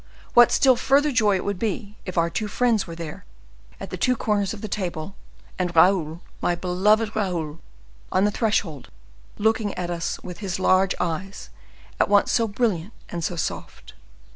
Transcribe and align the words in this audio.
what 0.33 0.51
still 0.51 0.75
further 0.75 1.11
joy 1.11 1.35
it 1.35 1.45
would 1.45 1.59
be, 1.59 1.95
if 2.07 2.17
our 2.17 2.27
two 2.31 2.47
friends 2.47 2.87
were 2.87 2.95
there, 2.95 3.23
at 3.79 3.91
the 3.91 3.97
two 3.97 4.15
corners 4.15 4.51
of 4.51 4.61
the 4.61 4.67
table, 4.67 5.13
and 5.59 5.75
Raoul, 5.75 6.21
my 6.41 6.55
beloved 6.55 7.15
Raoul, 7.15 7.59
on 8.11 8.23
the 8.25 8.31
threshold, 8.31 8.89
looking 9.37 9.75
at 9.75 9.91
us 9.91 10.19
with 10.23 10.39
his 10.39 10.57
large 10.57 10.95
eyes, 10.99 11.51
at 11.99 12.09
once 12.09 12.31
so 12.31 12.47
brilliant 12.47 12.93
and 13.09 13.23
so 13.23 13.35
soft!" 13.35 13.93